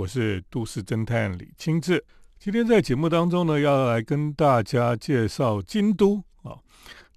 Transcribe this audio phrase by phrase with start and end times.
[0.00, 2.02] 我是都市侦探李清志。
[2.38, 6.56] 今天在节目当中呢，要来跟大家介绍京都啊。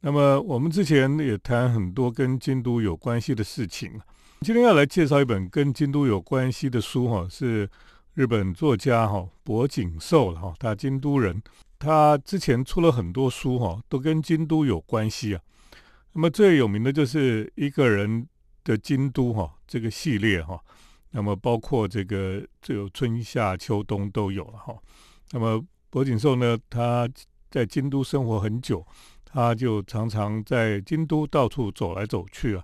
[0.01, 3.93] 那么我们之前也谈很多跟京都有关系的事情。
[4.41, 7.69] 今天要来介绍一本跟京都有关系的书哈，是
[8.15, 11.41] 日本作家哈柏井寿了哈，他京都人，
[11.79, 15.41] 他之前出了很多书哈，都跟京都有关系啊。
[16.11, 18.27] 那么最有名的就是一个人
[18.65, 20.59] 的京都哈这个系列哈。
[21.15, 24.75] 那么包括这个，这有春夏秋冬都有了哈。
[25.31, 27.07] 那么柏井寿呢，他
[27.51, 28.83] 在京都生活很久，
[29.23, 32.63] 他就常常在京都到处走来走去啊。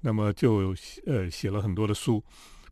[0.00, 0.74] 那么就
[1.04, 2.24] 呃写了很多的书。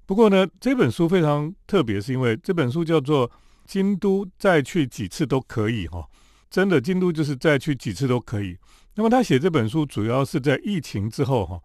[0.06, 3.28] 不过呢，这本书非常特别，是因为这本书叫做
[3.66, 6.08] 《京都再去几次都可以》哈。
[6.48, 8.56] 真的，京都就是再去几次都可以。
[8.94, 11.60] 那么他写这本书主要是在疫情之后哈，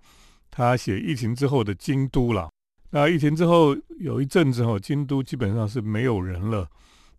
[0.51, 2.49] 他写疫情之后的京都了。
[2.95, 6.69] 那疫情之后有一阵子哈，京都基本上是没有人了。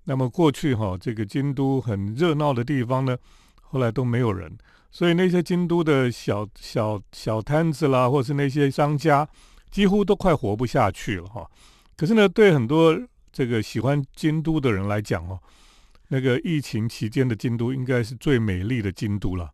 [0.04, 3.18] 那么过去哈，这个京都很热闹的地方呢，
[3.60, 4.56] 后来都没有人，
[4.92, 9.28] 所以那些京都的小小小摊子啦，或是那些商家，
[9.72, 11.44] 几乎都快活不下去了哈。
[11.96, 12.96] 可是呢，对很多
[13.32, 15.40] 这个喜欢京都的人来讲哦，
[16.06, 19.50] 那个疫情期间的京都应该是最美丽的京都了，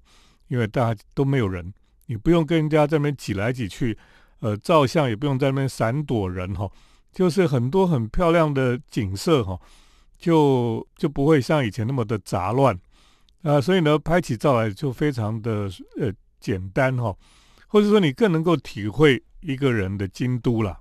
[0.49, 1.73] 因为大家都没有人，
[2.05, 3.97] 你不用跟人家这边挤来挤去。
[4.41, 6.71] 呃，照相也不用在那边闪躲人哈，
[7.13, 9.61] 就是很多很漂亮的景色哈，
[10.19, 12.79] 就就不会像以前那么的杂乱
[13.43, 17.15] 啊，所以呢，拍起照来就非常的呃简单哈，
[17.69, 20.81] 或者说你更能够体会一个人的京都啦。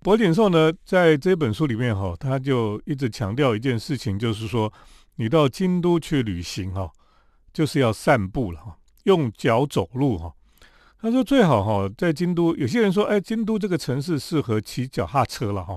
[0.00, 4.70] 博景寿呢，在这本书里面哈，他就一直强调一件事情，就是说
[5.16, 6.90] 你到京都去旅行哈，
[7.52, 10.34] 就是要散步了哈，用脚走路哈。
[11.02, 15.76] 他说最好哈，在京都，有些人说，哎，京都这个城市适合骑脚踏车了哈。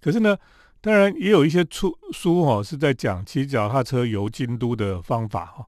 [0.00, 0.36] 可是呢，
[0.80, 5.64] 当然也有一些出书哈，是在讲骑脚踏车游京都的方法哈。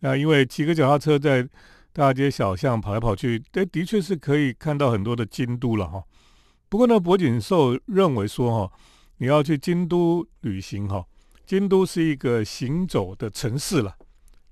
[0.00, 1.48] 那因为骑个脚踏车在
[1.92, 6.02] 大街小巷跑来跑去，这的确是可以看到很多的京都了哈。
[6.68, 8.72] 不过呢，柏景寿认为说哈，
[9.18, 11.06] 你要去京都旅行哈，
[11.46, 13.94] 京都是一个行走的城市了。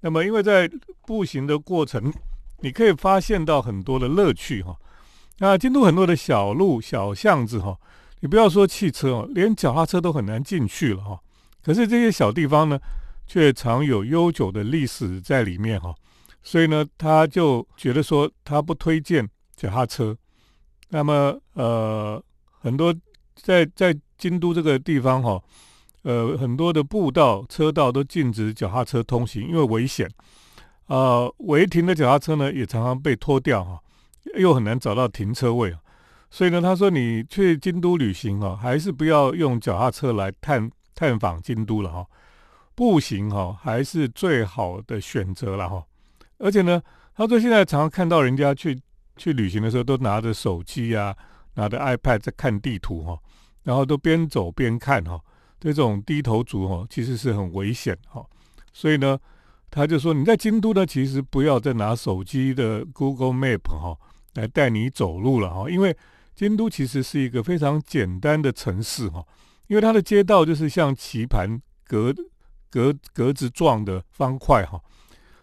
[0.03, 0.71] 那么因为在
[1.05, 2.13] 步行的过程。
[2.61, 4.77] 你可以发现到很多的乐趣哈，
[5.39, 7.79] 那京都很多的小路小巷子哈，
[8.21, 11.21] 你不要说汽车哦，连脚踏车都很难进去了哈。
[11.63, 12.79] 可是这些小地方呢，
[13.27, 15.95] 却藏有悠久的历史在里面哈，
[16.43, 20.17] 所以呢，他就觉得说他不推荐脚踏车。
[20.89, 22.23] 那么呃，
[22.61, 22.95] 很多
[23.35, 25.41] 在在京都这个地方哈，
[26.03, 30.11] 呃，很多的步道车道都禁止脚踏车通行，因为危险。
[30.89, 33.79] 呃，违停的脚踏车呢，也常常被拖掉哈，
[34.39, 35.75] 又很难找到停车位
[36.31, 42.07] 所以呢，他说你去京都旅行哈，还是不要用脚踏车来探探访京都了哈，
[42.75, 45.85] 步行哈还是最好的选择了哈。
[46.39, 46.83] 而且呢，
[47.15, 48.81] 他说现在常常看到人家去
[49.17, 51.15] 去旅行的时候，都拿着手机呀，
[51.53, 53.19] 拿着 iPad 在看地图哈，
[53.63, 55.21] 然后都边走边看哈，
[55.61, 58.25] 这种低头族哈，其实是很危险哈。
[58.73, 59.19] 所以呢。
[59.71, 63.97] 他就说：“你在京都呢，其实不要再拿手机的 Google Map 哈
[64.35, 65.95] 来带你走路了哈，因为
[66.35, 69.23] 京都其实是一个非常简单的城市哈，
[69.67, 72.15] 因为它的街道就是像棋盘格
[72.71, 74.81] 格格子状的方块哈，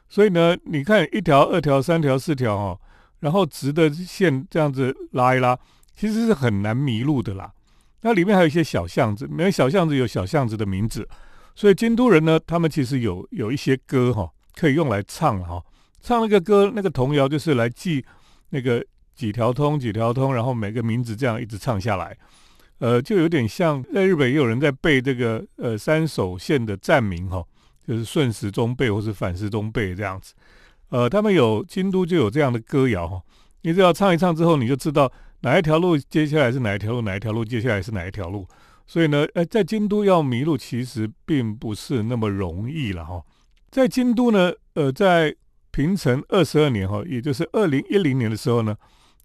[0.09, 2.79] 所以呢，你看一条、二条、三条、四条哈，
[3.19, 5.57] 然后直的线这样子拉一拉，
[5.95, 7.53] 其实是很难迷路的啦。
[8.01, 11.07] 那里面还有一些小巷子，每个小巷子有小巷子的名字。”
[11.55, 15.63] 所以京都人呢，他们其实有有一些歌哈，可以用来唱哈。
[16.01, 18.05] 唱那个歌，那个童谣就是来记
[18.49, 18.85] 那个
[19.15, 22.15] 几条通几条通，然后每个名字这样一直唱下来。
[22.79, 27.41] 呃，就有点像在日本也有人在背这个呃三手线的站名哈，
[27.87, 30.33] 就是顺时钟背或是反时钟背这样子。
[30.89, 33.21] 呃，他们有京都就有这样的歌谣哈，
[33.61, 38.45] 你只要唱一唱之后，你就知道哪一条路接下来是哪一条路，哪一条路接下来是哪一条路。
[38.87, 43.23] 所以呢，呃，在京都要迷路其实并不是那么容易了哈。
[43.71, 45.35] 在京都呢，呃，在
[45.71, 48.77] 平成二十二年哈，也就是二零一零年的时候呢，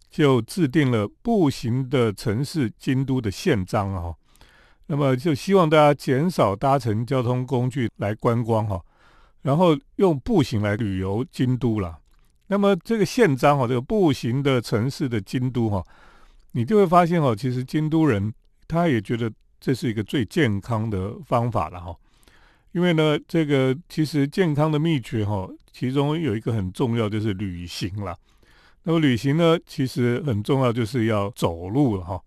[0.09, 4.15] 就制定了步行的城市京都的宪章哈。
[4.87, 8.81] 那么就希望大家减少搭乘交通工具来观光哈，
[9.43, 11.99] 然后用步行来旅游京都了。
[12.47, 15.83] 那么这个宪章哈，这个步行的城市的京都哈，
[16.53, 18.33] 你就会发现哈，其实京都人
[18.67, 19.31] 他也觉得。
[19.61, 21.95] 这是一个最健康的方法了哈，
[22.71, 28.17] 因为呢，这个其实健康的秘诀哈，其中有一个很重要就是旅行了。
[28.81, 32.19] 那么旅行呢，其实很重要就是要走路了哈。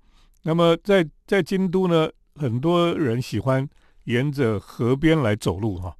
[0.44, 3.68] 那么在在京都呢，很多人喜欢
[4.04, 5.96] 沿着河边来走路哈，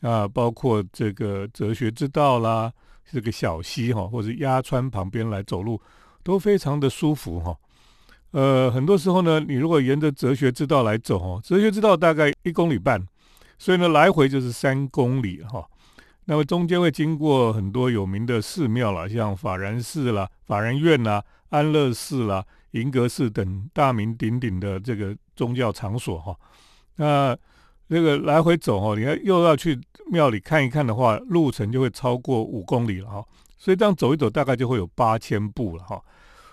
[0.00, 2.72] 啊，包括这个哲学之道啦，
[3.12, 5.78] 这个小溪哈，或者鸭川旁边来走路，
[6.22, 7.54] 都非常的舒服哈。
[8.32, 13.02] 呃，很多时候呢，你如果沿着哲学之道来走哦，哲学之道大概一公里半，
[13.58, 15.66] 所以呢，来回就是三公里哈。
[16.26, 26.36] 那么中间会经过很多有名的寺庙了，像法然寺啦、法然院啦、安乐寺啦、银阁寺等大名鼎鼎的这个宗教场所哈。
[26.96, 27.34] 那
[27.88, 33.24] 这个来回走哦，你要又要去庙里看一看的话，路程就会超过五公里了哈。
[33.56, 35.98] 所以这样走一走，大概就会有八千步了哈。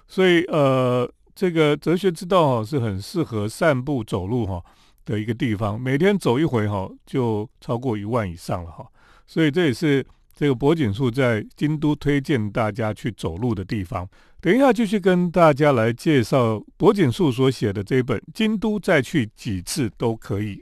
[0.08, 1.12] 所以呃。
[1.36, 4.64] 这个哲学之道哈是很适合散步走路哈
[5.04, 8.88] 的一个地方，每天走一回哈就超过一万以上了哈，
[9.28, 14.08] 所以这也是这个博景树在京都推荐大家去走路的地方。
[14.40, 20.56] 等一下继续跟大家来介绍博景树所写的这本《京都再去几次都可以》。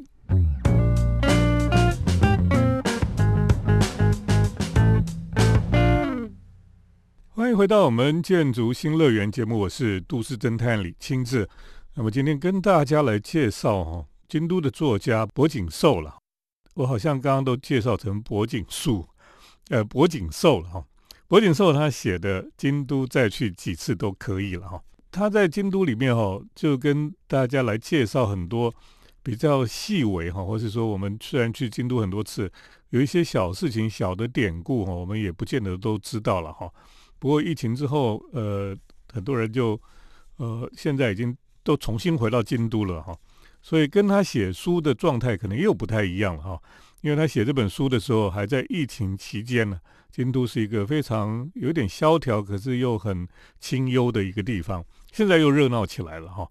[7.36, 11.50] 欢迎回到我们建筑新乐园节目，我是都市侦探李清志。
[11.96, 16.16] 那么今天跟大家来介绍哈，京都的作家柏景寿了。
[16.76, 19.08] 我好像刚刚都介绍成柏景树，
[19.70, 20.86] 呃，柏景寿了哈。
[21.28, 24.80] 柏景寿他写的《京都再去几次都可以了哈。
[25.10, 28.72] 他在京都里面哈，就跟大家来介绍很多
[29.24, 32.52] 比较细微哈，或是说我们虽然去京都很多次，
[32.92, 36.72] 有一些小事情、小的典故哈，我们也不见得都知道了哈。
[37.24, 38.76] 不过疫情之后，呃，
[39.14, 39.80] 很多人就，
[40.36, 41.34] 呃，现在已经
[41.64, 43.18] 都重新回到京都了哈，
[43.62, 46.62] 所以跟他写书的状态可能又不太一样了哈，
[47.00, 49.80] 因为他写这本书的时候还在疫情期间呢，
[50.12, 53.26] 京都是一个非常有点萧条，可是又很
[53.58, 54.84] 清幽的一个地方，
[55.14, 56.46] 现在又热闹起来了哈。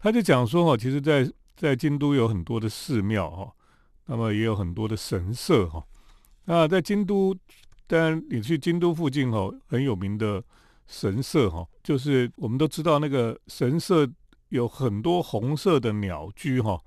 [0.00, 3.52] 他就讲说哈，其实，在在京都有很多的寺庙哈，
[4.06, 5.84] 那么也有很多的神社哈，
[6.46, 7.32] 那在京都。
[7.92, 10.40] 但你去京都附近哦，很有名的
[10.86, 14.08] 神社哈，就是我们都知道那个神社
[14.50, 16.80] 有很多红色的鸟居哈，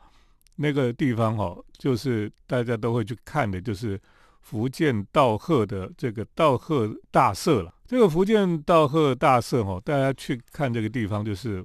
[0.55, 3.99] 那个地方哈，就是大家都会去看的，就是
[4.39, 7.75] 福建道贺的这个道贺大社了。
[7.85, 11.61] 这个福建道贺大社哈，大家去看这个地方，就是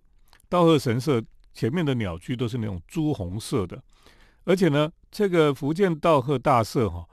[0.49, 1.23] 道贺神社
[1.55, 3.81] 前面的鸟居都是那种朱红色的，
[4.43, 7.06] 而且呢，这个福建道贺大社哈。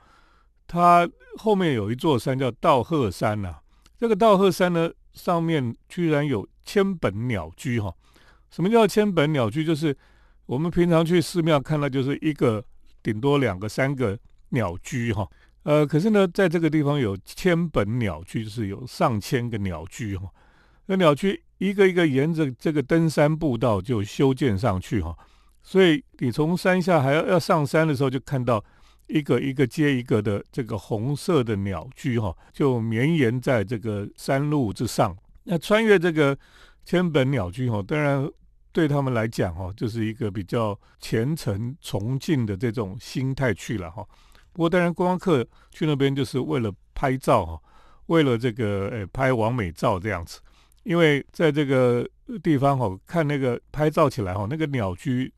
[0.76, 3.56] 它后面有一座山叫道贺山呐，
[3.98, 7.96] 这个道贺山呢上面居然有千本鸟居哈。
[8.52, 9.64] 什么叫千本鸟居？
[9.64, 9.96] 就是
[10.46, 12.62] 我们平常去寺庙看到就是一个
[13.02, 14.20] 顶多两个三个
[14.50, 15.26] 鸟居哈。
[15.64, 20.30] 呃，可是呢，在这个地方有千本鸟居，就是有上千个鸟居哈。
[20.88, 25.18] 那鸟居一个一个沿着这个登山步道就修建上去哈，
[25.64, 28.62] 所以你从山下还要要上山的时候就看到。
[29.08, 35.16] 一个一个接一个的这个红色的鸟居哈，就绵延在这个山路之上。
[35.44, 36.38] 那穿越这个
[36.84, 38.28] 千本鸟居哈，当然
[38.72, 44.04] 对他们来讲哈，就是一个比较虔诚崇敬的这种心态去了哈。
[44.52, 47.62] 不过当然观光客去那边就是为了拍照哈，
[48.08, 50.40] 为了这个诶拍完美照这样子。
[50.84, 52.08] 因为在这个
[52.42, 55.32] 地方哈，看那个拍照起来哈，那个鸟居。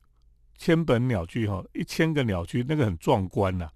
[0.58, 3.70] 千本鸟居哈，一千个鸟居，那个很壮观呐，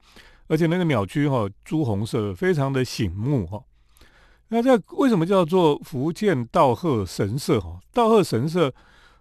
[0.48, 3.64] 而且那个鸟居哈，朱红色，非常的醒目哈。
[4.50, 7.80] 那这为什么叫做福建道贺神社哈？
[7.94, 8.74] 道贺神社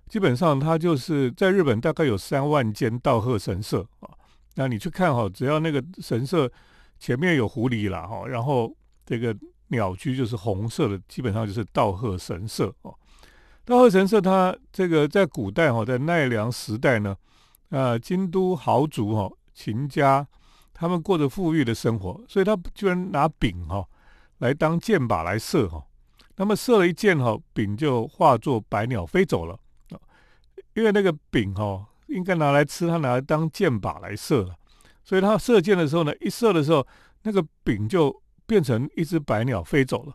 [0.08, 4.08] 基本上它就是在日本大概有三万间道贺神社啊。
[4.54, 6.50] 那你去看哈，只要那个神社
[6.98, 9.36] 前面有狐狸啦哈，然后这个
[9.68, 12.92] 鸟居就是红色的，基本上就是道贺神社哦。
[13.64, 17.14] 道贺神社它这个在古代哈，在奈良时代呢。
[17.70, 20.26] 啊，京都豪族哈，秦家
[20.72, 23.86] 他们过着富裕的生活，所以他居然拿柄哈
[24.38, 25.84] 来当箭靶来射哈。
[26.36, 29.58] 那么射了一箭哈，柄就化作白鸟飞走了。
[30.74, 34.54] 因为那个柄哈应该拿来吃，他拿来当箭靶来射了，
[35.02, 36.86] 所以他射箭的时候呢，一射的时候，
[37.22, 40.14] 那个柄就变成一只白鸟飞走了。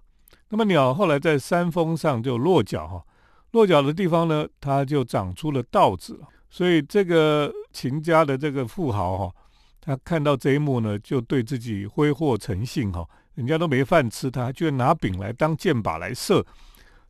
[0.50, 3.06] 那么鸟后来在山峰上就落脚哈，
[3.52, 6.28] 落脚的地方呢，它就长出了稻子了。
[6.56, 9.36] 所以这个秦家的这个富豪哈，
[9.82, 16.46] 他看到这一幕呢，就对自己挥霍成性哈，人家都没饭吃，他居然拿饼来当箭靶来射，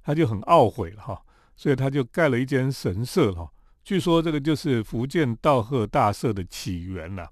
[0.01, 1.21] 他就很懊悔了哈。
[1.55, 3.47] 所以他就盖了一间神社哈。
[3.83, 7.29] 据说这个就是福建道贺大社的起源了。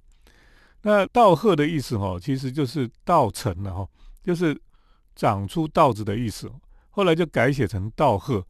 [0.83, 3.87] 那道贺的意思哈，其实就是稻成了哈，
[4.21, 4.55] 就是
[5.15, 6.47] 长出稻子的意思。
[6.91, 8.45] 后来就改写成道贺。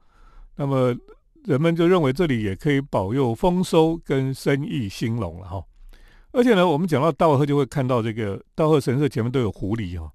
[0.58, 0.94] 那么
[1.46, 5.64] 人们就认为这里也可以保佑丰收跟生意兴隆了哈。
[6.32, 10.12] 而且呢，我们讲到道贺，就会看到这个道贺神社前面都有狐狸哈。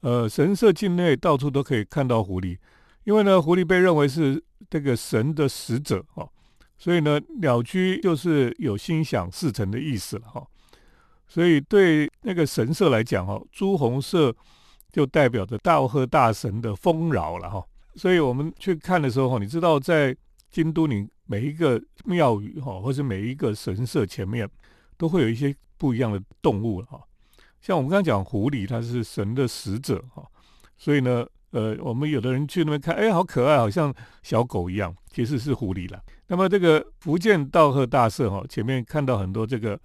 [0.00, 2.56] 呃，神社境内到处都可以看到狐狸，
[3.02, 6.28] 因为呢，狐狸被认为是这个神的使者哈，
[6.78, 10.46] 所以呢，鸟居就是有心想事成的意思了哈。
[11.26, 14.32] 所以对那个神社来讲哈，朱红色
[14.92, 17.64] 就代表着道贺大神的丰饶了哈。
[17.96, 20.16] 所以我们去看的时候哈，你知道在
[20.50, 24.48] 京都，你每一个庙宇哈，或是每一个神社前面，
[24.96, 27.00] 都会有一些不一样的动物哈。
[27.60, 30.24] 像我们刚刚讲狐狸，它是神的使者哈，
[30.76, 36.02] 所以呢，呃，我们有的人去那边看，哎，好可爱，好像小狗一样，其实是狐狸了。
[36.28, 39.78] 那么这个福建道贺大社哈，前面看到很多这个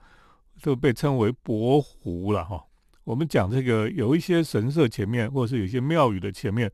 [0.61, 2.63] 都被称为博狐了哈。
[3.03, 6.71] 我们讲这个有一些神社前面，或是有些庙宇的前面，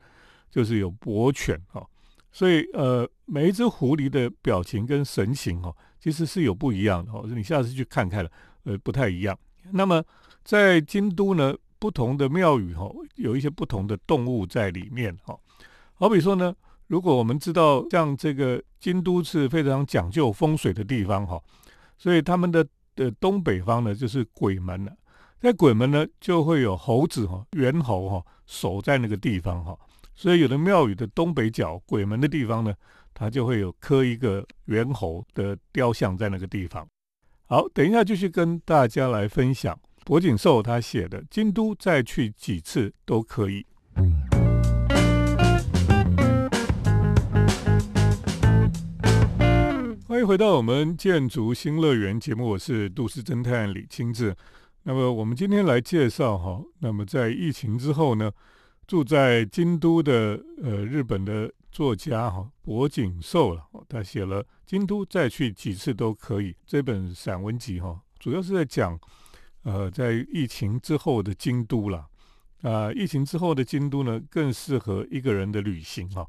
[0.52, 1.84] 就是有博犬哈。
[2.32, 7.26] 所以呃，每一只狐狸的表情跟神情哈，其实是有不一样的哦。
[7.28, 8.32] 你下次去看看了，
[8.64, 9.38] 呃，不太一样。
[9.72, 10.04] 那么
[10.44, 15.38] 在京都呢，不同的庙宇哈，有一些不同的动物在里面哈。
[15.94, 16.56] 好比说呢，
[16.88, 21.42] 如果我们知道像这个京都是非常讲究风水的地方哈，
[21.98, 24.94] 所以他们的的东北方呢就是鬼门了，
[25.40, 29.78] 在鬼门呢就会有猴子哈，猿猴哈守在那个地方哈，
[30.22, 32.74] 所以有的庙宇的东北角鬼门的地方呢，
[33.14, 36.86] 它就会有刻一个猿猴的雕像在那个地方。
[37.46, 43.66] 好，等一下继续跟大家来分享柏景寿他写的《京都再去几次都可以》。
[50.06, 54.36] 欢迎回到我们建筑新乐园节目，我是都市侦探李清志。
[54.84, 58.30] 那么我们今天来介绍哈，那么在疫情之后呢，
[58.90, 61.54] 住在京都的呃日本的。
[61.72, 69.00] 作家哈柏景寿了，他写了《京都再去几次都可以》这本散文集哈，主要是在讲
[69.62, 72.08] 呃在疫情之后的京都了
[72.64, 76.28] 啊，疫情之后的京都呢更适合一个人的旅行哈。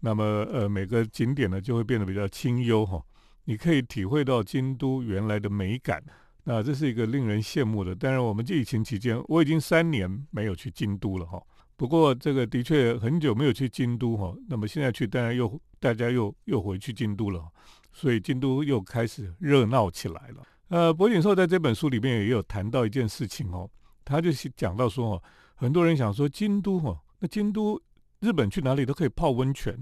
[0.00, 3.02] 那么呃每个景点呢就会变得比较清幽哈，
[3.46, 6.04] 你可以体会到京都原来的美感，
[6.44, 7.94] 那这是一个令人羡慕的。
[7.94, 11.42] 当然我们这疫情期间，我已经三年没有去京都了哈。
[11.76, 17.44] 不过这个的确很久没有去京都哈，那么现在去当然又大家又又回去京都了，
[17.92, 20.42] 所以京都又开始热闹起来了。
[20.68, 23.68] 呃，柏景寿在这本书里面也有谈到一件事情哦，
[24.06, 25.22] 他就是讲到说哦，
[25.54, 27.78] 很多人想说京都哈，那京都
[28.20, 29.78] 日本去哪里都可以泡温泉，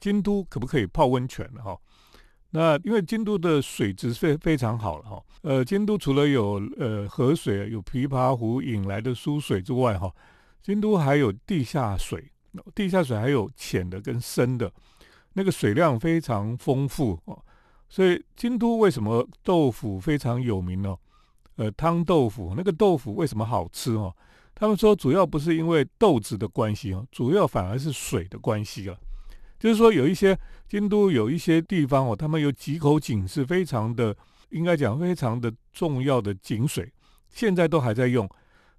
[0.00, 1.78] 京都可不可以泡温泉哈？
[2.50, 10.10] 那因为京都的水质非非常好了哈，呃，京都除了有呃河水有琵琶湖引来的疏水之外哈。
[10.64, 12.32] 京都还有地下水，
[12.74, 14.72] 地下水还有浅的跟深的，
[15.34, 17.38] 那个水量非常丰富哦。
[17.90, 20.96] 所以京都为什么豆腐非常有名呢？
[21.56, 24.16] 呃，汤豆腐那个豆腐为什么好吃哦？
[24.54, 28.98] 他们说主要不是因为豆子的关系哦，主要反而是水的关系了。
[29.58, 34.16] 就是说有一些京都有一些地方哦，他们有几口井是非常的，
[34.48, 36.90] 应该讲非常的重要的井水，
[37.28, 38.26] 现在都还在用。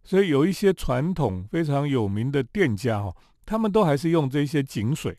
[0.05, 3.11] 所以有一些传统非常有名的店家哈，
[3.43, 5.17] 他们都还是用这些井水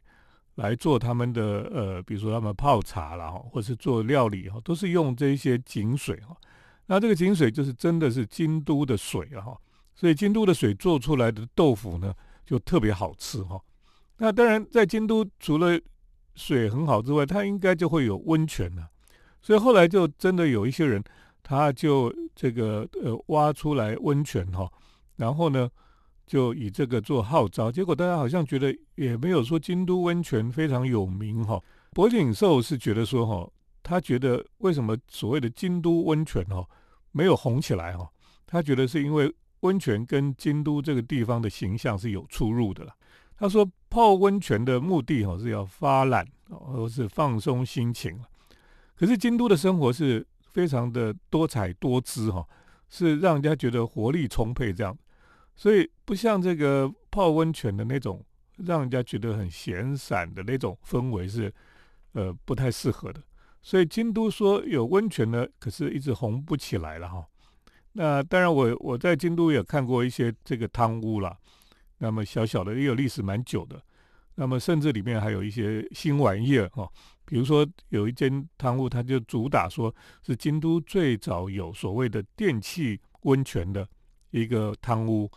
[0.55, 6.37] 来做他们的呃，比如说他们泡茶了哈，或是做料理哈，都是用这些井水哈。
[6.87, 9.59] 那这个井水就是真的是京都的水了哈，
[9.93, 12.15] 所以京都的水做出来的豆腐呢
[12.45, 13.61] 就特别好吃哈。
[14.19, 15.77] 那当然在京都除了
[16.37, 18.89] 水很好之外，它应该就会有温泉了。
[19.43, 21.03] 所以后来就真的有一些人。
[21.49, 24.69] 他就这个呃挖出来温泉哈，
[25.15, 25.71] 然后呢
[26.27, 31.63] 就以这个做号召，结果大家好像觉得也没有说京都温泉非常有名哈。
[31.93, 33.49] 柏景寿是觉得说哈，
[33.81, 36.69] 他觉得为什么所谓的京都温泉哈
[37.13, 38.11] 没有红起来哈？
[38.45, 42.93] 他觉得是因为温泉跟京都这个地方的形象是有出入的了。
[43.39, 48.19] 他说泡温泉的目的哈是要发懒或是放松心情
[48.97, 50.27] 可是京都的生活是。
[50.57, 52.43] 非常的多彩多姿哈，
[52.89, 54.97] 是让人家觉得活力充沛这样，
[55.55, 58.25] 所以不像这个泡温泉的那种，
[58.65, 61.53] 让人家觉得很闲散的那种氛围是，
[62.13, 63.23] 呃，不太适合的。
[63.61, 67.23] 所以京都说有温泉呢，可是一直红不起来了哈。
[67.93, 71.37] 那当然，我我在京都也看过一些这个汤屋啦，
[71.99, 73.79] 那么小小的也有历史蛮久的，
[74.37, 76.91] 那么甚至里面还有一些新玩意儿哈。
[77.27, 83.87] 比如说有一间汤屋，它就主打说是京都最早有所谓的电器温泉的
[84.31, 85.31] 一个汤屋。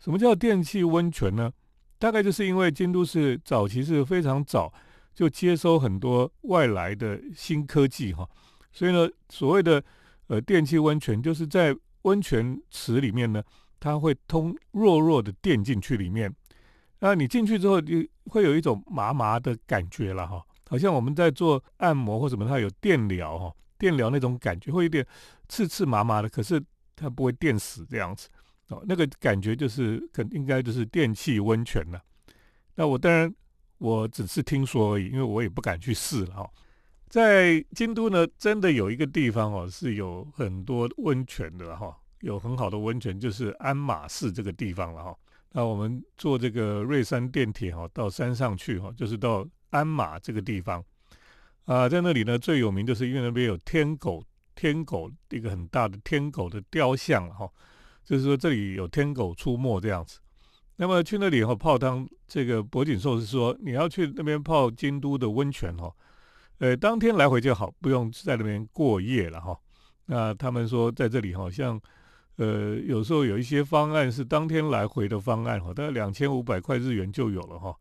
[0.00, 1.52] 什么叫电器温泉呢？
[1.98, 4.72] 大概就是因为京都是早期是非常早
[5.14, 8.28] 就接收很多外来的新科技哈，
[8.72, 9.82] 所以呢，所谓的
[10.26, 13.42] 呃电气温泉，就是在温泉池里面呢，
[13.78, 16.34] 它会通弱弱的电进去里面，
[16.98, 25.06] 那你进去之后，就会有一种麻麻的感觉了哈，好像我们在做按摩或什么，它有电疗哈，电疗那种感觉会有点
[25.48, 26.60] 刺刺麻麻的，可是
[26.96, 28.28] 它不会电死这样子
[28.70, 32.02] 哦，那个感觉就是肯应该就是电气温泉了。
[32.74, 33.32] 那我当然。
[33.78, 36.50] 我只是听说而已，因为我也不敢去试了哈。
[37.08, 45.14] 在京都呢，真的有一个地方哦，是有很多温泉的哈，有很好的温泉，就是鞍马市这个地方了哈。
[45.50, 50.82] 那我们坐这个瑞山电铁哈，到山上去哈，就是到鞍马这个地方
[51.64, 54.22] 啊，在那里呢，最有名就是因为那边有天狗，
[54.54, 57.50] 天狗一个很大的天狗的雕像哈，
[58.04, 60.20] 就是说这里有天狗出没这样子。
[60.76, 65.92] 那么去那里哈泡汤，这个博景寿是说你要去那边泡京都的温泉哈，
[66.58, 69.58] 呃，当天来回就好，不用在那边过夜了哈。
[70.06, 71.80] 那他们说在这里好像，
[72.36, 77.74] 呃，有时候有一些方案是当天来回的方案哈，大概两千五百块日元就有了哈。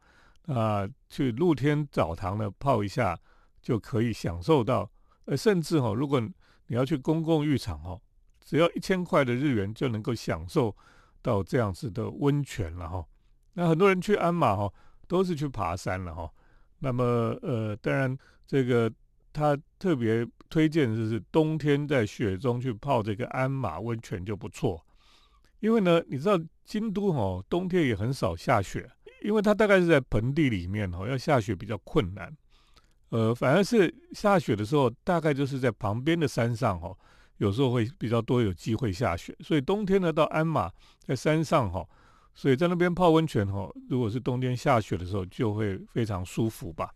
[0.47, 3.19] 啊，去露天澡堂呢泡一下
[3.61, 4.89] 就可以享受到，
[5.25, 8.01] 呃，甚至哈，如果你要去公共浴场哦，
[8.39, 10.75] 只要一千块的日元就能够享受。
[11.25, 13.07] 到这样子的温泉了哈，
[13.53, 14.69] 那很多人去鞍马哈，
[15.07, 16.29] 都是去爬山了哈。
[16.79, 17.05] 那么
[17.41, 18.91] 呃，当然这个
[19.31, 24.85] 他特别推荐就是冬天在雪中去泡这个鞍马温泉就不错，
[25.61, 28.91] 因为呢，你知道京都哈冬天也很少下雪，
[29.23, 32.35] 因为它大概是在盆地里面哈，要下雪比较困难。
[33.09, 36.95] 呃，反而是下雪的时候，大概就是在旁边的山上哈。
[37.37, 41.85] 有时候会比较多有机会下雪，所以冬天呢到鞍马在山上哈，
[42.33, 46.91] 所以在那边泡温泉哈，如果是冬天下雪的时候就会非常舒服吧。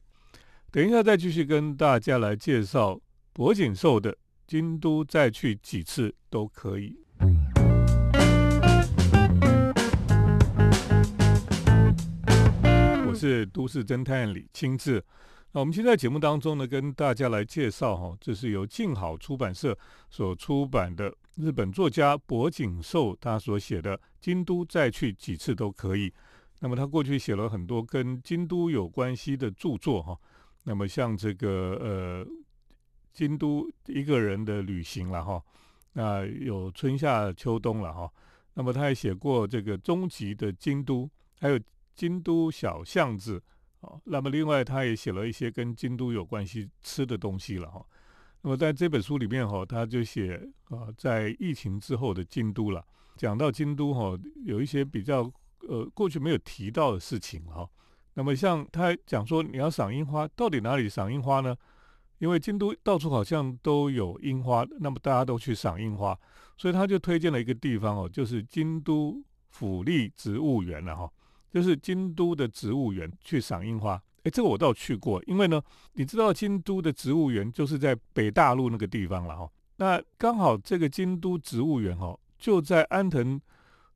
[0.71, 2.99] 等一下再继续跟大家来介绍
[3.33, 4.15] 博景寿的
[4.45, 6.95] 京都，再去几次都可以。
[13.17, 15.03] 是都市侦探李清志。
[15.53, 19.75] 那我们现在节目当中呢，跟大家来介绍哈，这是由静好出版社
[20.09, 26.09] 所出版的日本作家博景寿他所写的《京都再去几次都可以》。
[26.59, 30.17] 那么他过去写了很多跟京都有关系的著作哈。
[30.63, 32.27] 那么像这个呃，
[33.13, 35.41] 京都一个人的旅行了哈，
[35.93, 38.11] 那有春夏秋冬了哈。
[38.53, 41.59] 那么他还写过这个终极的京都，还有
[41.97, 43.43] 京都小巷子。
[43.81, 47.85] 哦，那么另外他也写了一些跟京都有关系吃的东西了哈。
[48.41, 52.83] 那么在这本书里面哈，他就写啊，在疫情之后的京都了，
[53.17, 55.31] 讲到京都哈，有一些比较
[55.67, 57.69] 呃过去没有提到的事情哈。
[58.15, 61.55] 那么像他讲说你要赏樱花，到底哪里赏樱花呢？
[62.17, 66.17] 因为京都到处好像都有樱花，那么大家都去赏樱花，
[66.57, 71.11] 所以他就推荐了一个地方哦，就是京都府立植物园了哈。
[71.49, 75.61] 就是京都的植物园去赏樱花，哎，这个我倒去过，因为呢，
[75.93, 79.49] 你知道京都的植物园就是在北大陆那个地方了哈。
[79.77, 83.39] 那刚好这个京都植物园哈，就在安藤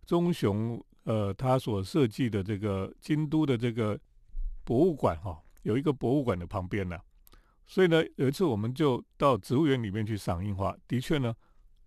[0.06, 4.00] 忠雄呃他所设计的这个京都的这个
[4.64, 6.98] 博物馆哈，有一个博物馆的旁边呢。
[7.68, 11.36] 所以呢，有一次我们就到植物园里面去赏樱花，的确呢，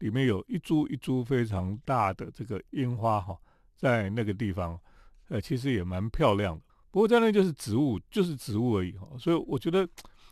[0.00, 3.36] 里面有一株一株非常大的这个樱花哈，
[3.74, 4.78] 在那个地方。
[5.28, 9.08] 呃，其实也蛮漂亮的，不过在那就是植物，就是植物而已哈。
[9.18, 9.88] 所以我觉得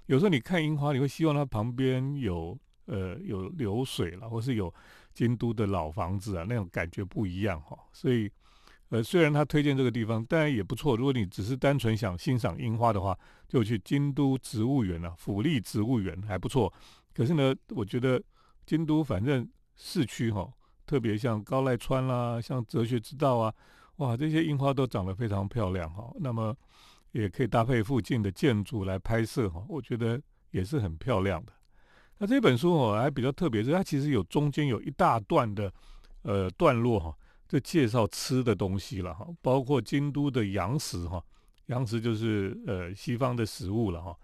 [0.06, 4.72] 有时候你看樱花，你会希望它旁边有呃有流水了，或是有
[5.14, 7.76] 京都的老房子啊，那种感觉不一样哈。
[7.92, 8.30] 所以
[8.90, 10.94] 呃，虽然他推荐这个地方，但也不错。
[10.96, 16.70] 如果你只是单纯想欣赏樱花的话，就去京都植物园啊，府立植物园还不错。
[17.14, 18.22] 可是呢，我觉得
[18.66, 20.52] 京都反正市区哈，
[20.84, 23.54] 特别像高濑川啦，像哲学之道啊。
[24.02, 26.52] 哇，这些樱花都长得非常漂亮哈，那么
[27.12, 31.52] 也可以搭配附近的建筑来拍摄哈，我觉得也是很漂亮的。
[32.18, 35.72] 那这本书哦还比较特别，是它其实有中间有一大段的
[36.22, 41.22] 呃段落哈，就介绍吃的东西了哈，包括京都的洋食哈，
[41.66, 44.16] 洋食就是呃西方的食物了哈。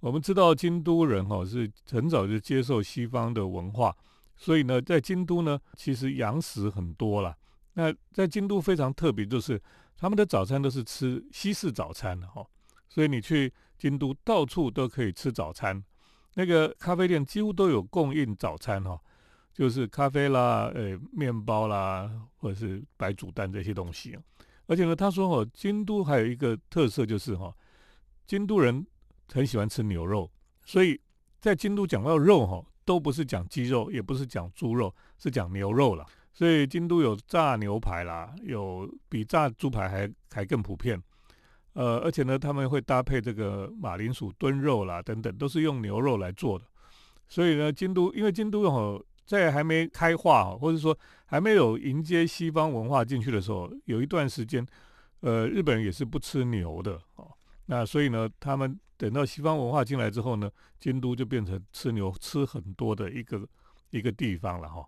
[0.00, 3.96] 我们知道京都人哈是很早就接受西方的文化，
[4.36, 7.34] 所以呢，在京都呢其实洋食很多了。
[7.74, 9.60] 那在京都非常特别，就是
[9.96, 12.46] 他们的早餐都是吃西式早餐的哈，
[12.88, 15.82] 所以你去京都到处都可以吃早餐，
[16.34, 19.00] 那个咖啡店几乎都有供应早餐哈，
[19.52, 24.16] 就是咖啡啦、呃面包啦，或者是白煮蛋这些东西。
[24.66, 27.54] 而且呢，他说哦，京都还有一个特色就是哈，
[28.26, 28.86] 京都人
[29.32, 30.30] 很喜欢吃牛肉，
[30.64, 31.00] 所以
[31.40, 36.06] 在京都讲到肉哈，都不是讲鸡肉，也不是讲猪肉，是讲牛肉了。
[36.34, 41.00] 所以京都有炸牛排啦，有比炸猪排还还更普遍。
[41.74, 46.64] 呃，而且呢，他们会搭配这个马铃薯炖肉啦，等等，都是用牛肉来做的。
[47.28, 54.64] 所以呢，京都因为京都哦，在还没开化或者说还没有迎接西方文化进去的时候，有一段时间，
[55.20, 57.30] 呃，日本人也是不吃牛的哦。
[57.66, 63.48] 那所以呢，他们等到西方文化进来之后呢，京都就变成吃牛吃很多的一个
[63.90, 64.84] 一个地方了哈。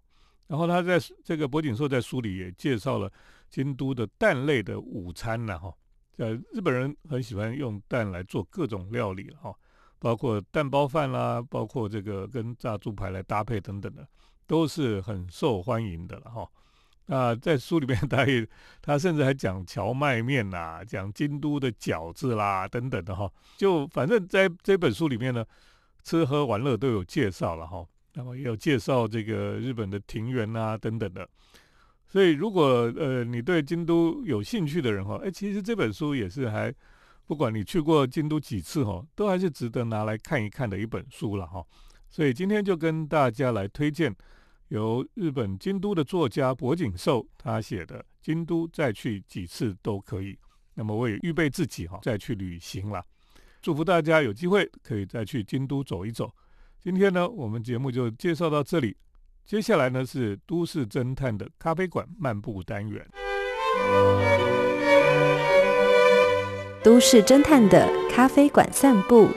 [0.47, 3.11] 然后他在这个博景寿在书里也介绍了
[3.49, 5.73] 京都的蛋类的午餐呢哈。
[6.19, 9.55] 呃，日本人很喜欢用蛋来做各种料理了哈，
[9.99, 14.07] 包括蛋包饭啦，包括这个跟炸猪排来搭配等等的，
[14.47, 16.49] 都是很受欢迎的了哈。
[17.09, 18.49] 啊，在书里面他也
[18.81, 25.45] 他甚至还讲荞麦面呐，讲京都的饺子啦等等的哈，就反正在这本书里面呢，
[26.03, 31.29] 吃喝玩乐都有介绍了哈，那么也有介绍这个日本的庭园啊等等的。
[32.07, 36.75] 所以，如果呃你对京都有兴趣的人哈，哎，其实这本书也是还，
[37.27, 41.63] 不管你去过京都几次哈，都还是值得拿来看一看的一本书了哈。
[42.09, 44.15] 所以今天就跟大家来推荐
[44.69, 50.33] 由日本京都的作家柏景寿他写的《京都再去几次都可以》。
[50.75, 53.05] 那么我也预备自己哈再去旅行了，
[53.61, 56.33] 祝福大家有机会可以再去京都走一走。
[56.87, 58.97] 今天呢，我们节目就介绍到这里。
[59.45, 63.05] 接下来呢是都市侦探的咖啡馆漫步单元。
[66.85, 69.31] 都市侦探的咖啡馆散步。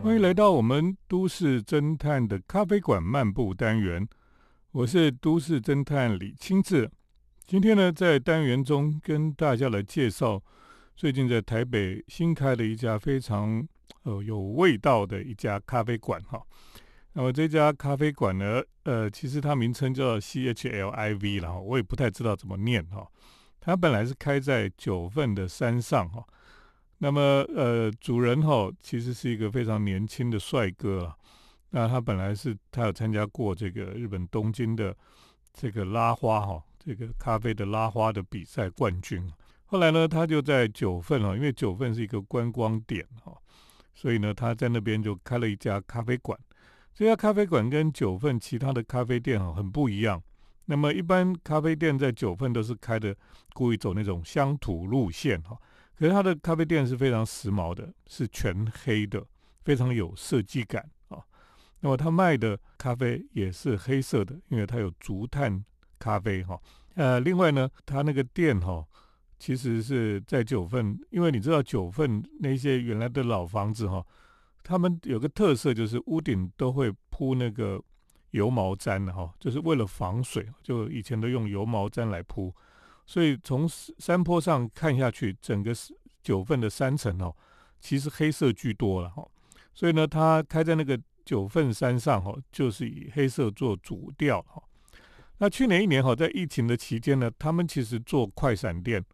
[0.00, 4.06] 欢迎来到我们都市侦探的咖啡馆漫步单元，
[4.70, 6.88] 我是都市侦探李清志。
[7.46, 10.42] 今天呢，在单元中跟大家来介绍。
[10.94, 13.66] 最近在台北新开的一家非常
[14.04, 16.40] 呃有味道的一家咖啡馆哈，
[17.14, 23.06] 那么这家咖啡馆呢，呃，其实它名称叫 C H L I V 然后，我也不太知道怎么念哈。
[23.60, 26.24] 它本来是开在九份的山上哈，
[26.98, 27.20] 那么
[27.54, 31.16] 呃主人哈其实是一个非常年轻的帅哥啊，
[31.70, 34.94] 那他本来是他有参加过这个日本东京的
[35.52, 39.30] 这个拉花哈，这个咖啡的拉花的比赛冠军。
[39.66, 43.32] 后来呢，他就在九份哦，因为九份是一个观光点哈，
[43.94, 46.38] 所以呢，他在那边就开了一家咖啡馆。
[46.92, 50.22] 这家咖啡馆跟九份其他的咖啡店哈很不一样。
[50.64, 53.16] 那么一般咖啡店在九份都是开的，
[53.52, 55.56] 故意走那种乡土路线哈。
[55.94, 59.24] 可是他的咖啡店是非常时髦的，是全黑的，
[59.64, 61.18] 非常有设计感啊。
[61.80, 65.64] 那么他卖的咖啡也是黑色的，因为他有竹炭
[66.02, 66.60] 咖啡哈。
[66.94, 68.84] 呃，另外呢，他那个店哈。
[69.44, 74.00] 其实是在九份，因为你知道九份那些原来的老房子哈，
[74.62, 77.82] 他们有个特色就是屋顶都会铺那个
[78.30, 82.54] 油毛毡的哈，就是为了防水，就以前都用油毛毡来铺，
[83.04, 85.72] 所以从山坡上看下去，整个
[86.22, 87.34] 九份的山层哦，
[87.80, 89.26] 其实黑色居多了哈，
[89.74, 94.62] 所以呢，它开在那个九份山上哈，就是以黑色做主调哈。
[95.38, 99.04] 那去年一年哈，在疫情的期间呢，他们其实做快闪店。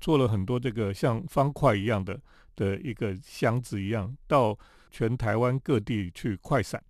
[0.00, 2.18] 做了很多这个像方块一样的
[2.56, 4.58] 的一个箱子一样，到
[4.90, 6.82] 全台湾各地去快闪。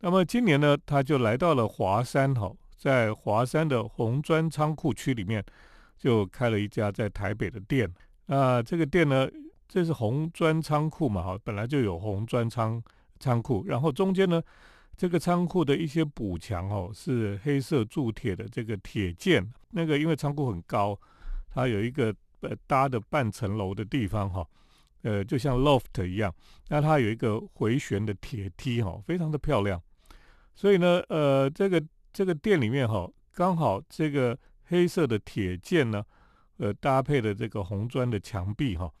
[0.00, 5.42] 那么今年呢，他就来到了华山哈，在华山的红砖仓库区里面，
[5.96, 7.88] 就开了一家在台北的店。
[8.26, 9.26] 那这个店呢，
[9.68, 12.82] 这是红砖仓库嘛哈，本来就有红砖仓
[13.20, 14.42] 仓库，然后中间呢，
[14.98, 19.48] 这个仓库的一些补墙哦，是黑色铸铁的这个铁件。
[19.70, 20.98] 那个因为仓库很高。
[21.50, 24.46] 它有一个呃搭的半层楼的地方哈，
[25.02, 26.32] 呃就像 loft 一样，
[26.68, 29.80] 那它有一个回旋的铁梯哈，非常的漂亮。
[30.54, 31.82] 所以呢，呃这个
[32.12, 36.04] 这个店里面哈，刚好这个黑色的铁件呢，
[36.58, 38.92] 呃搭配的这个红砖的墙壁哈，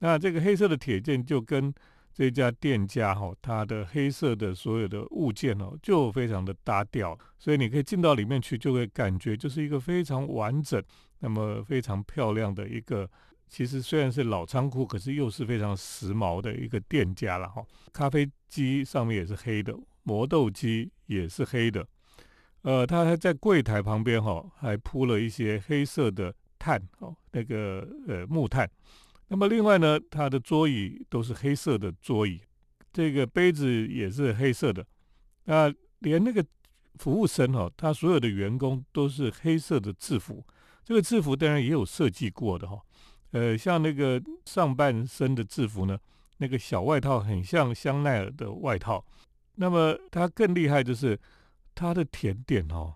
[0.00, 1.72] 那这个黑色的铁件就跟
[2.14, 10.80] 这家店家哈，它的黑色的所有的物件哦，就非常的搭调，所以你可以进到里面去，就会感觉就是一个非常完整。
[11.18, 13.10] 那么非常漂亮的一个，
[13.48, 17.64] 其实虽然是老仓库，可是又是非常时髦的一个店家了哈。
[17.92, 21.84] 咖啡机上面也是黑的，磨豆机也是黑的。
[22.62, 28.70] 呃，他还在柜台旁边哈，还铺了一些黑色的炭哦，那个呃木炭。
[29.34, 32.40] 那么另外呢，他的桌椅都是黑色的桌椅，
[32.92, 34.86] 这个杯子也是黑色的。
[35.46, 36.46] 那连那个
[37.00, 40.46] 服务生哈，他所有的员工都是黑色的制服。
[40.84, 42.80] 这个制服当然也有设计过的哈，
[43.32, 45.98] 呃，像那个上半身的制服呢，
[46.36, 49.04] 那个小外套很像香奈儿的外套。
[49.56, 51.18] 那么它更厉害就是
[51.74, 52.94] 它的甜点哦，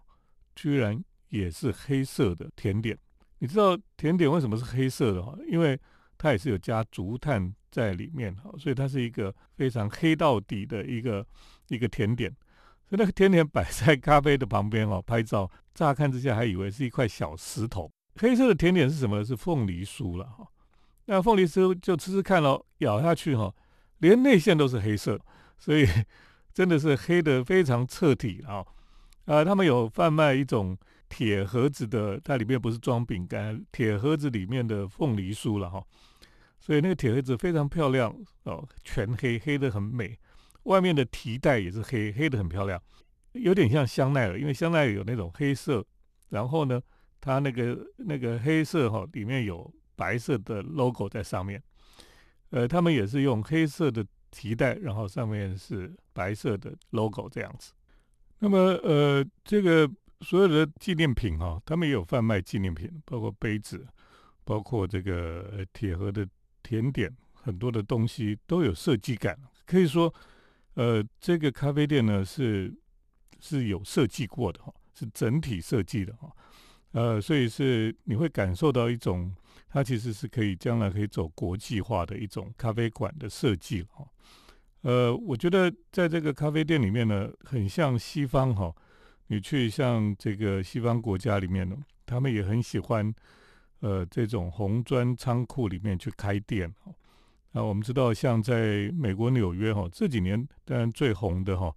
[0.55, 2.97] 居然也是黑色的甜点。
[3.41, 5.37] 你知道甜点为什么是黑色的哈？
[5.49, 5.77] 因为
[6.19, 11.25] 它也是有加竹炭在里面哈，所以它是一个非常黑到底的一个
[11.69, 12.31] 一个甜点。
[12.87, 17.91] 所以那个甜点摆在咖啡的旁边哦，拍照，乍看之下还以为是一块小石头。
[18.17, 19.25] 黑色的甜点是什么？
[19.25, 20.47] 是凤梨酥了哈。
[21.07, 23.55] 那凤梨酥就吃吃看咯，咬下去哈，
[23.99, 25.19] 连内馅都是黑色，
[25.57, 25.87] 所以
[26.53, 28.67] 真的是黑的非常彻底啊。
[29.27, 30.77] 啊，他们有贩卖一种。
[31.11, 35.83] 铁盒子的，它里面不是装饼干，铁盒子里面的凤梨酥了哈，
[36.69, 40.19] 所以那个铁盒子非常漂亮哦，全黑，黑的很美，
[40.65, 42.79] 外面的提袋也是黑，黑的很漂亮，
[43.33, 45.83] 有点像香奈儿，因为香奈儿有那种黑色，
[46.29, 46.79] 然后呢，
[47.23, 51.63] 它那个那个黑色哈，里面有白色的 logo 在上面，
[52.51, 57.73] 呃，他们也是用黑色的提袋，然后上面是白色的 logo 这样子，
[58.41, 59.91] 那么呃，这个。
[60.23, 63.87] 所有的纪念品哈，他们也有贩卖纪念品，包括杯子，
[64.43, 66.29] 包括这个铁盒的
[66.69, 69.35] 甜点，很多的东西都有设计感。
[69.65, 70.13] 可以说，
[70.75, 72.71] 呃，这个咖啡店呢是
[73.41, 76.31] 是有设计过的哈，是整体设计的哈，
[76.93, 79.35] 呃，所以是你会感受到一种，
[79.71, 84.07] 它其实是可以将来可以走国际化的一种咖啡馆的设计哈。
[84.83, 88.75] 呃，我觉得在这个咖啡店里面呢，很像西方哈。
[89.31, 93.15] 你去像这个西方国家里面呢，他们也很喜欢，
[93.81, 96.95] 呃，这种红砖仓库里面去开店哦。
[97.53, 101.75] 那我们知道，像在美国纽约哈，这几年当然最红的哈，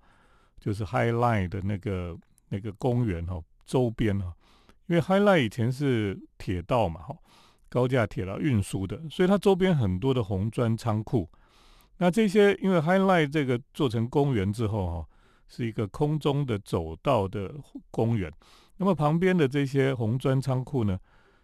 [0.59, 2.17] 就是 High Line 的那个
[2.49, 4.33] 那个公园哈周边哈，
[4.87, 7.15] 因为 High Line 以前是铁道嘛哈，
[7.69, 11.29] 高架铁道运输的，所以它周边很多的红砖仓库。
[11.97, 15.07] 那这些因为 High Line 这个做成公园之后哈。
[15.53, 17.53] 是一个空中的走道的
[17.89, 18.31] 公园，
[18.77, 20.97] 那么旁边的这些红砖仓库呢，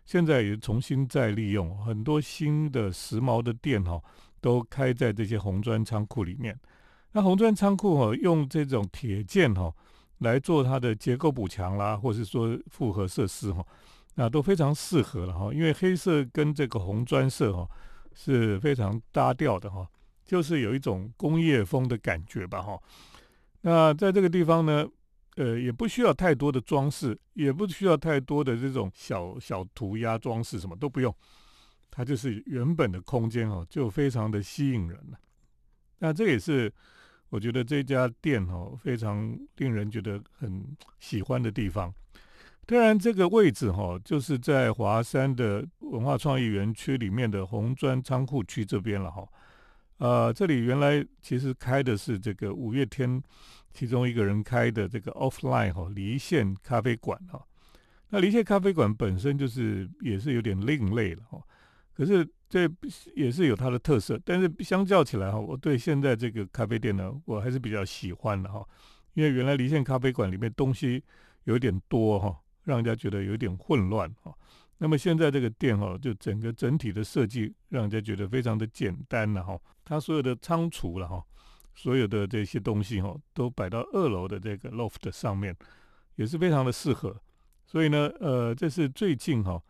[0.07, 4.01] 现在也重新再利用，很多新的时髦的店哈，
[4.39, 6.57] 都开在这些红砖仓库里面。
[7.11, 9.69] 那红砖仓库哈，用这种铁件哈
[10.19, 13.61] 来做它的结构补强啦，或是说复合设施哈，
[14.15, 17.69] 那都非常适合了哈，因为黑色跟这个红砖色哈
[18.15, 19.85] 是非常搭调的哈，
[20.23, 22.79] 就是有一种工业风的感觉吧哈。
[23.59, 24.87] 那在这个地方呢，
[25.37, 31.15] 呃，也不需要太多的装饰，也不需要太多的这种小小涂鸦装饰，什么都不用，
[31.91, 35.17] 它就是原本的空间哦，就非常的吸引人了。
[35.99, 36.73] 那这也是
[37.29, 41.93] 我觉得这家店哦，非常令人觉得很喜欢的地方。
[42.65, 49.25] 当然，这个位置哈，就是在华山的文化创意园区里面的红砖仓库区这边了哈。
[49.99, 53.21] 呃，这里原来其实开的是这个五月天
[53.77, 57.39] 其中一个人开的这个 offline 哈离线咖啡馆哈。
[58.09, 61.39] 那离线咖啡馆本身就是也是有点另类了哈。
[61.93, 62.67] 可是这
[63.13, 68.67] 也是有它的特色，但是相较起来哈，我对现在这个咖啡店呢，我还是比较喜欢的哈。
[69.13, 71.03] 因为原来离线咖啡馆里面东西
[71.43, 74.35] 有点多哈，让人家觉得有点混乱哈。
[74.79, 79.59] 那么现在这个店哈，就整个整体的设计，让人家觉得非常的简单了哈。
[79.85, 81.23] 它所有的仓储了哈，
[81.77, 85.55] 所有的这些东西哈，都摆到二楼的这个 loft 上面，
[86.15, 87.15] 也是非常的适合。
[87.67, 89.61] 所以呢，呃，这是最近哈，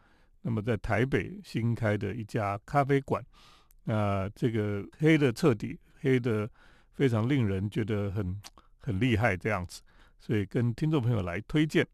[0.41, 3.21] 那么在台北新开的一家咖啡馆，
[3.83, 6.49] 那这个黑的彻底，黑的
[6.93, 8.41] 非常令人觉得很
[8.79, 9.81] 很厉害这样子，
[10.17, 11.85] 所以跟听众朋友来推荐。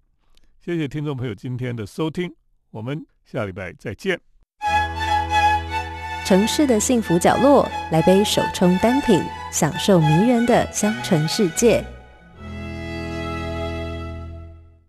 [0.60, 2.32] 谢谢听众朋友今天的收听。
[2.70, 4.33] 我们下礼拜再见。
[6.26, 11.84] 城市的幸福角落，来杯手冲单品，享受迷人的香醇世界。